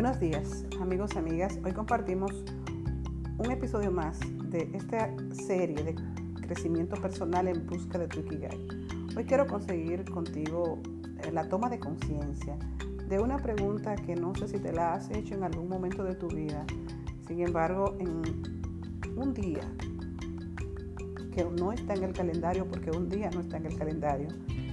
[0.00, 1.58] Buenos días, amigos y amigas.
[1.64, 2.30] Hoy compartimos
[3.36, 5.96] un episodio más de esta serie de
[6.40, 8.56] crecimiento personal en busca de tu Ikigai.
[9.16, 10.78] Hoy quiero conseguir contigo
[11.24, 12.56] eh, la toma de conciencia
[13.08, 16.14] de una pregunta que no sé si te la has hecho en algún momento de
[16.14, 16.64] tu vida.
[17.26, 18.22] Sin embargo, en
[19.16, 19.68] un día
[21.34, 24.28] que no está en el calendario, porque un día no está en el calendario,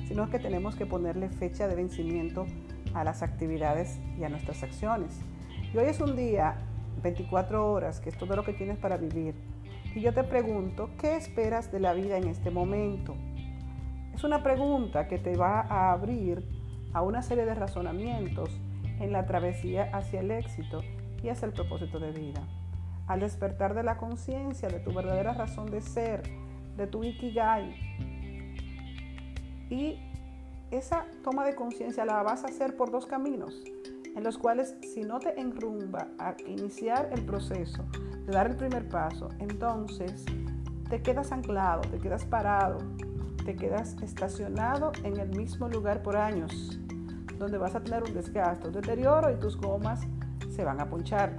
[0.07, 2.45] sino que tenemos que ponerle fecha de vencimiento
[2.95, 5.19] a las actividades y a nuestras acciones.
[5.73, 6.55] Y hoy es un día,
[7.03, 9.35] 24 horas, que es todo lo que tienes para vivir.
[9.93, 13.15] Y yo te pregunto, ¿qué esperas de la vida en este momento?
[14.13, 16.43] Es una pregunta que te va a abrir
[16.93, 18.49] a una serie de razonamientos
[18.99, 20.81] en la travesía hacia el éxito
[21.21, 22.41] y hacia el propósito de vida.
[23.07, 26.23] Al despertar de la conciencia de tu verdadera razón de ser,
[26.77, 27.75] de tu ikigai,
[29.69, 29.97] y
[30.71, 33.63] esa toma de conciencia la vas a hacer por dos caminos,
[34.15, 37.83] en los cuales si no te enrumba a iniciar el proceso,
[38.25, 40.25] de dar el primer paso, entonces
[40.89, 42.79] te quedas anclado, te quedas parado,
[43.43, 46.79] te quedas estacionado en el mismo lugar por años,
[47.37, 50.01] donde vas a tener un desgaste, un deterioro y tus gomas
[50.49, 51.35] se van a ponchar.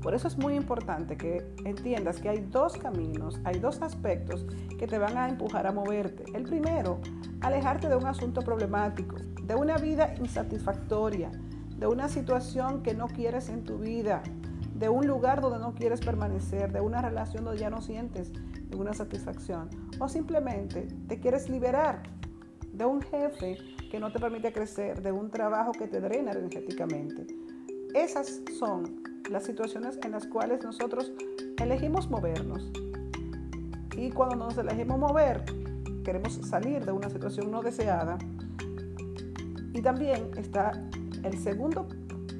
[0.00, 4.46] Por eso es muy importante que entiendas que hay dos caminos, hay dos aspectos
[4.78, 6.24] que te van a empujar a moverte.
[6.34, 7.00] El primero,
[7.42, 11.30] alejarte de un asunto problemático, de una vida insatisfactoria,
[11.76, 14.22] de una situación que no quieres en tu vida,
[14.74, 18.32] de un lugar donde no quieres permanecer, de una relación donde ya no sientes
[18.70, 19.68] ninguna satisfacción,
[19.98, 22.02] o simplemente te quieres liberar
[22.72, 23.58] de un jefe
[23.90, 27.26] que no te permite crecer, de un trabajo que te drena energéticamente.
[27.94, 31.12] Esas son las situaciones en las cuales nosotros
[31.60, 32.70] elegimos movernos.
[33.96, 35.44] Y cuando nos elegimos mover,
[36.02, 38.18] queremos salir de una situación no deseada.
[39.72, 40.72] Y también está
[41.22, 41.88] el segundo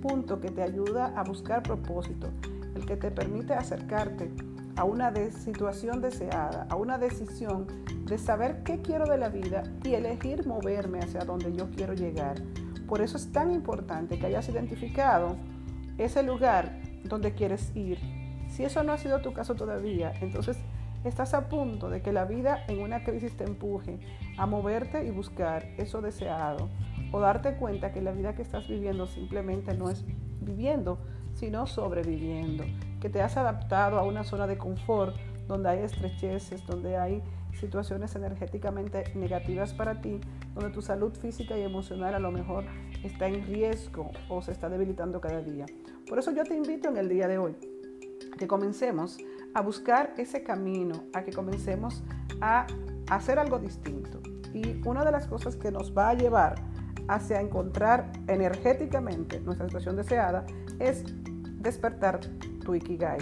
[0.02, 2.28] punto que te ayuda a buscar propósito,
[2.74, 4.30] el que te permite acercarte
[4.76, 7.66] a una situación deseada, a una decisión
[8.06, 12.42] de saber qué quiero de la vida y elegir moverme hacia donde yo quiero llegar.
[12.88, 15.36] Por eso es tan importante que hayas identificado
[15.98, 17.98] ese lugar donde quieres ir.
[18.48, 20.58] Si eso no ha sido tu caso todavía, entonces
[21.04, 23.98] estás a punto de que la vida en una crisis te empuje
[24.36, 26.68] a moverte y buscar eso deseado
[27.12, 30.04] o darte cuenta que la vida que estás viviendo simplemente no es
[30.40, 30.98] viviendo,
[31.34, 32.64] sino sobreviviendo,
[33.00, 38.14] que te has adaptado a una zona de confort donde hay estrecheces, donde hay situaciones
[38.16, 40.20] energéticamente negativas para ti,
[40.54, 42.64] donde tu salud física y emocional a lo mejor
[43.02, 45.66] está en riesgo o se está debilitando cada día.
[46.08, 47.56] Por eso yo te invito en el día de hoy
[48.38, 49.18] que comencemos
[49.54, 52.02] a buscar ese camino, a que comencemos
[52.40, 52.66] a
[53.10, 54.20] hacer algo distinto.
[54.52, 56.56] Y una de las cosas que nos va a llevar
[57.08, 60.44] hacia encontrar energéticamente nuestra situación deseada
[60.78, 61.04] es
[61.60, 62.20] despertar
[62.64, 63.18] tu ikigai,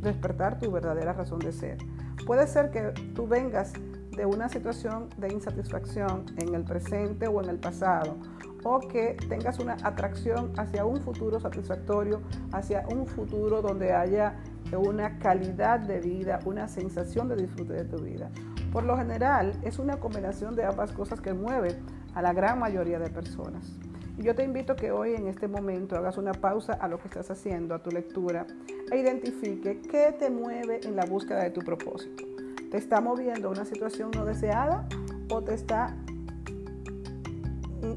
[0.00, 1.78] despertar tu verdadera razón de ser.
[2.26, 3.72] Puede ser que tú vengas
[4.16, 8.16] de una situación de insatisfacción en el presente o en el pasado,
[8.64, 12.20] o que tengas una atracción hacia un futuro satisfactorio,
[12.52, 14.36] hacia un futuro donde haya
[14.76, 18.30] una calidad de vida, una sensación de disfrute de tu vida.
[18.72, 21.78] Por lo general es una combinación de ambas cosas que mueve
[22.14, 23.78] a la gran mayoría de personas.
[24.18, 27.06] Y yo te invito que hoy en este momento hagas una pausa a lo que
[27.08, 28.46] estás haciendo, a tu lectura,
[28.90, 32.24] e identifique qué te mueve en la búsqueda de tu propósito.
[32.70, 34.86] ¿Te está moviendo una situación no deseada
[35.30, 35.96] o te está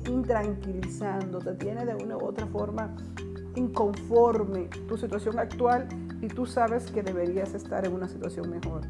[0.07, 2.95] intranquilizando, te tiene de una u otra forma
[3.55, 5.87] inconforme tu situación actual
[6.21, 8.81] y tú sabes que deberías estar en una situación mejor?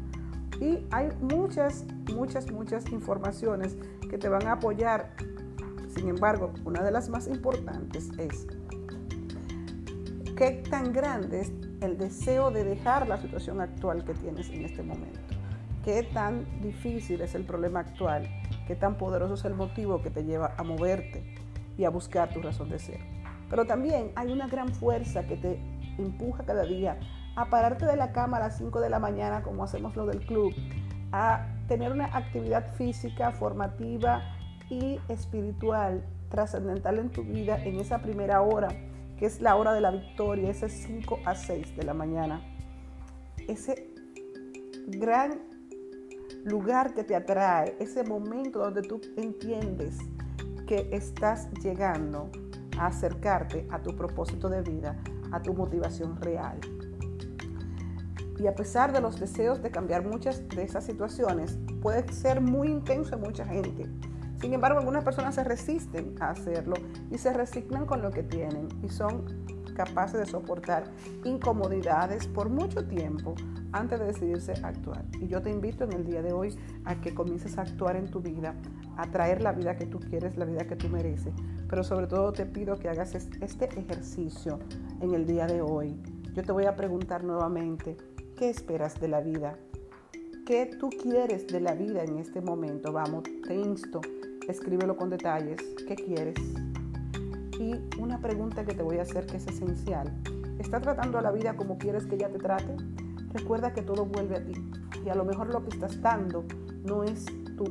[0.60, 1.84] Y hay muchas,
[2.14, 3.76] muchas, muchas informaciones
[4.08, 5.14] que te van a apoyar
[5.94, 8.46] sin embargo, una de las más importantes es
[10.36, 14.82] qué tan grande es el deseo de dejar la situación actual que tienes en este
[14.82, 15.20] momento.
[15.84, 18.26] Qué tan difícil es el problema actual,
[18.66, 21.34] qué tan poderoso es el motivo que te lleva a moverte
[21.76, 23.00] y a buscar tu razón de ser.
[23.50, 25.60] Pero también hay una gran fuerza que te
[25.98, 26.98] empuja cada día
[27.36, 30.24] a pararte de la cama a las 5 de la mañana como hacemos lo del
[30.26, 30.52] club,
[31.12, 34.22] a tener una actividad física formativa
[34.68, 38.68] y espiritual trascendental en tu vida en esa primera hora,
[39.18, 42.42] que es la hora de la victoria, ese 5 a 6 de la mañana.
[43.48, 43.92] Ese
[44.88, 45.40] gran
[46.44, 49.98] lugar que te atrae, ese momento donde tú entiendes
[50.66, 52.30] que estás llegando
[52.78, 54.96] a acercarte a tu propósito de vida,
[55.30, 56.58] a tu motivación real.
[58.42, 62.68] Y a pesar de los deseos de cambiar muchas de esas situaciones, puede ser muy
[62.68, 63.88] intenso en mucha gente
[64.40, 66.74] Sin embargo, algunas personas se resisten a hacerlo
[67.12, 69.24] y se resignan con lo que tienen y son
[69.76, 70.90] capaces de soportar
[71.24, 73.36] incomodidades por mucho tiempo
[73.70, 75.04] antes de decidirse a actuar.
[75.20, 78.10] Y yo te invito en el día de hoy a que comiences a actuar en
[78.10, 78.56] tu vida,
[78.96, 81.32] a traer la vida que tú quieres, la vida que tú mereces.
[81.68, 84.58] Pero sobre todo te pido que hagas este ejercicio
[85.00, 85.96] en el día de hoy.
[86.34, 87.96] Yo te voy a preguntar nuevamente,
[88.42, 89.56] ¿qué esperas de la vida?
[90.44, 92.92] ¿Qué tú quieres de la vida en este momento?
[92.92, 94.00] Vamos, te insto,
[94.48, 95.60] escríbelo con detalles.
[95.86, 96.34] ¿Qué quieres?
[97.60, 100.12] Y una pregunta que te voy a hacer que es esencial.
[100.58, 102.74] ¿Estás tratando a la vida como quieres que ella te trate?
[103.32, 104.54] Recuerda que todo vuelve a ti
[105.06, 106.44] y a lo mejor lo que estás dando
[106.82, 107.64] no es tu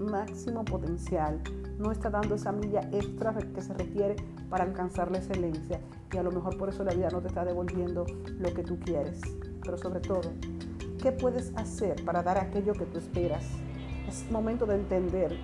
[0.00, 1.40] máximo potencial,
[1.78, 4.16] no está dando esa milla extra que se requiere
[4.48, 5.80] para alcanzar la excelencia
[6.12, 8.06] y a lo mejor por eso la vida no te está devolviendo
[8.38, 9.20] lo que tú quieres.
[9.62, 10.32] Pero sobre todo,
[11.02, 13.44] ¿qué puedes hacer para dar aquello que tú esperas?
[14.08, 15.36] Es momento de entender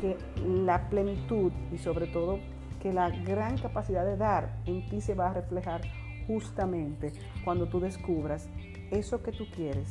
[0.00, 2.38] que la plenitud y sobre todo
[2.80, 5.82] que la gran capacidad de dar en ti se va a reflejar
[6.26, 7.12] justamente
[7.44, 8.48] cuando tú descubras
[8.90, 9.88] eso que tú quieres,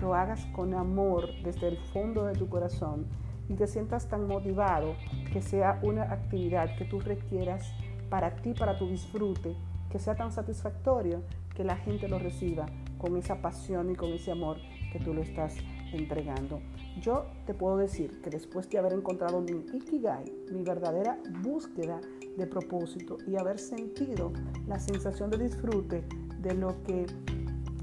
[0.00, 3.06] lo hagas con amor desde el fondo de tu corazón
[3.48, 4.94] y te sientas tan motivado
[5.32, 7.72] que sea una actividad que tú requieras
[8.10, 9.54] para ti, para tu disfrute,
[9.90, 11.22] que sea tan satisfactorio
[11.54, 12.66] que la gente lo reciba
[12.98, 14.58] con esa pasión y con ese amor
[14.92, 15.56] que tú lo estás
[15.92, 16.60] entregando.
[17.00, 22.00] Yo te puedo decir que después de haber encontrado mi Ikigai, mi verdadera búsqueda
[22.36, 24.32] de propósito y haber sentido
[24.66, 26.04] la sensación de disfrute
[26.40, 27.06] de lo que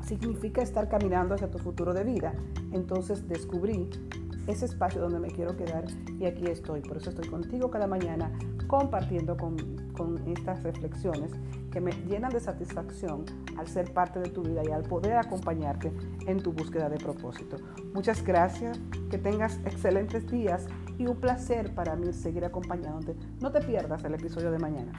[0.06, 2.34] significa estar caminando hacia tu futuro de vida,
[2.72, 3.90] entonces descubrí
[4.48, 5.86] ese espacio donde me quiero quedar
[6.20, 6.82] y aquí estoy.
[6.82, 8.32] Por eso estoy contigo cada mañana
[8.68, 9.58] compartiendo con,
[9.94, 11.32] con, estas reflexiones
[11.72, 13.26] que me llenan de satisfacción
[13.58, 15.92] al ser parte de tu vida y al poder acompañarte
[16.26, 17.58] en tu búsqueda de propósito.
[17.94, 23.16] Muchas gracias, que tengas excelentes días y un placer para mí seguir acompañándote.
[23.42, 24.94] No te pierdas el episodio de mañana.